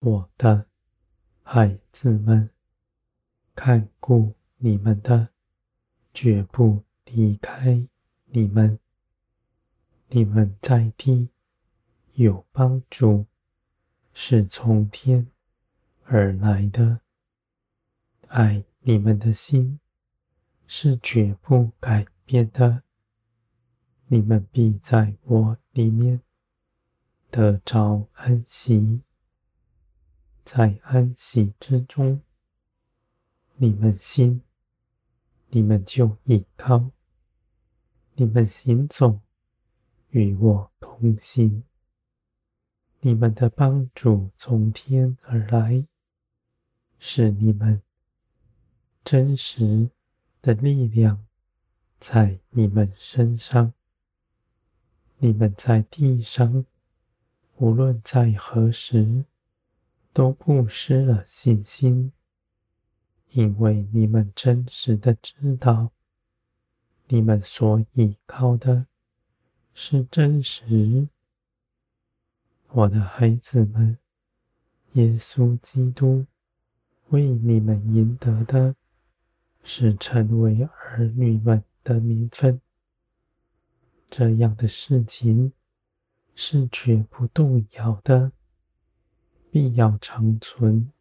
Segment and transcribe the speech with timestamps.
[0.00, 0.66] 我的
[1.42, 2.48] 孩子们，
[3.54, 5.28] 看顾你们的，
[6.14, 7.86] 绝不离开
[8.24, 8.78] 你们。
[10.08, 11.28] 你们在地
[12.14, 13.26] 有帮助，
[14.14, 15.26] 是从天
[16.04, 17.00] 而来的。
[18.28, 19.80] 爱你们的心
[20.66, 22.84] 是绝不改变的。
[24.06, 26.22] 你们必在我里面
[27.30, 29.02] 得着安息，
[30.52, 32.20] 在安息之中，
[33.54, 34.42] 你们心，
[35.50, 36.90] 你们就倚靠，
[38.14, 39.20] 你们行走
[40.08, 41.62] 与我同行，
[42.98, 45.86] 你们的帮助从天而来，
[46.98, 47.80] 是你们。
[49.04, 49.88] 真实
[50.42, 51.24] 的力量
[52.00, 53.72] 在你们身上，
[55.18, 56.66] 你们在地上，
[57.58, 59.24] 无论在何时，
[60.12, 62.12] 都不失了信心，
[63.30, 65.92] 因为你们真实的知道，
[67.08, 68.86] 你们所依靠的
[69.74, 71.08] 是真实。
[72.68, 73.98] 我的孩子们，
[74.92, 76.26] 耶稣基督
[77.08, 78.74] 为你们赢得的。
[79.62, 82.62] 是成为儿女们的名分，
[84.08, 85.52] 这样的事情
[86.34, 88.32] 是绝不动摇的，
[89.50, 90.92] 必要长存，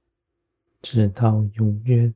[0.82, 2.16] 直到永远。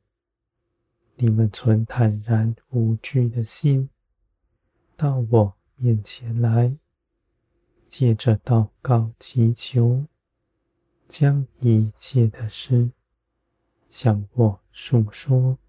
[1.16, 3.88] 你们存坦然无惧的心，
[4.98, 6.76] 到我面前来，
[7.86, 10.05] 借着祷告祈求，
[11.08, 12.89] 将一切的事
[13.88, 15.60] 向我诉说。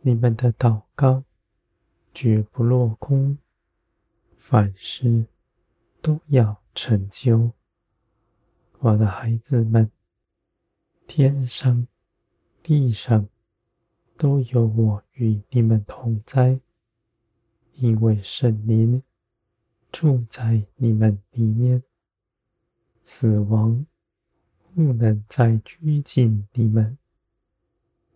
[0.00, 1.22] 你们的祷告
[2.12, 3.38] 绝不落空，
[4.36, 5.26] 凡事
[6.02, 7.52] 都要成就。
[8.86, 9.90] 我的孩子们，
[11.08, 11.88] 天上
[12.62, 13.28] 地上
[14.16, 16.60] 都有我与你们同在，
[17.74, 19.02] 因为圣灵
[19.90, 21.82] 住在你们里面，
[23.02, 23.84] 死亡
[24.72, 26.96] 不能再拘禁你们。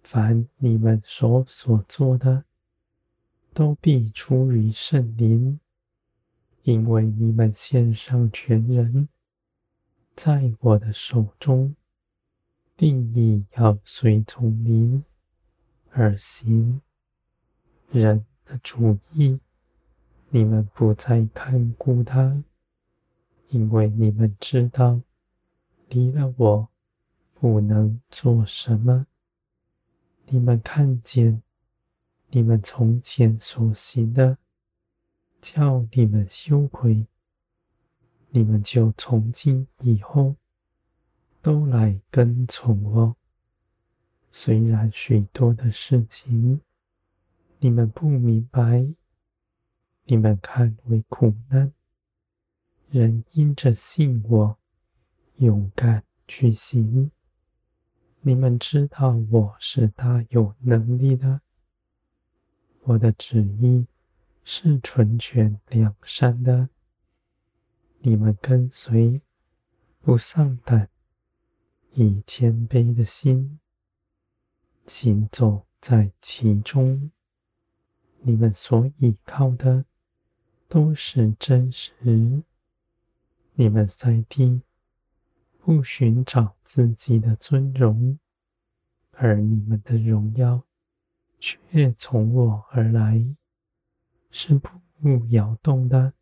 [0.05, 2.45] 凡你们所所做的，
[3.53, 5.59] 都必出于圣灵，
[6.63, 9.09] 因为你们献上全人，
[10.23, 11.75] 在我的手中，
[12.77, 15.03] 定义要随从灵
[15.93, 16.83] 而行。
[17.91, 19.41] 人的主意，
[20.29, 22.45] 你们不再看顾他，
[23.49, 25.01] 因为你们知道，
[25.89, 26.69] 离了我，
[27.33, 29.07] 不能做什么。
[30.27, 31.41] 你们看见，
[32.29, 34.37] 你们从前所行的，
[35.41, 37.07] 叫你们羞愧，
[38.31, 40.37] 你们就从今以后
[41.43, 43.17] 都来跟从我。
[44.31, 46.61] 虽然许多的事情
[47.59, 48.87] 你们不明白，
[50.05, 51.73] 你们看为苦难，
[52.89, 54.59] 仍因着信我，
[55.37, 57.11] 勇敢去行。
[58.21, 61.41] 你们知道我是大有能力的，
[62.83, 63.87] 我的旨意
[64.45, 66.69] 是纯全良善的。
[68.01, 69.21] 你们跟随，
[70.01, 70.89] 不丧胆，
[71.93, 73.61] 以谦卑的心
[74.87, 77.11] 行走在其中。
[78.21, 79.85] 你们所依靠的
[80.69, 82.43] 都是真实。
[83.55, 84.63] 你们在地。
[85.63, 88.19] 不寻找自己的尊荣，
[89.13, 90.65] 而你们的荣耀
[91.39, 93.23] 却从我而来，
[94.31, 96.15] 是不摇动的，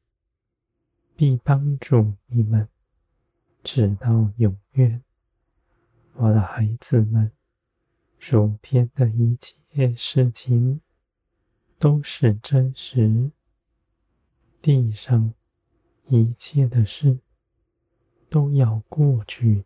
[1.19, 2.69] 必帮助你们
[3.65, 5.03] 直到永远。
[6.13, 7.33] 我的孩子们，
[8.21, 10.81] 属天的一切事情
[11.77, 13.33] 都是真实，
[14.63, 15.35] 地上
[16.07, 17.19] 一切的事。
[18.29, 19.65] 都要过去，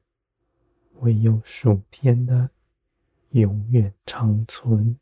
[1.01, 2.49] 唯有属天的
[3.33, 4.99] 永远长存。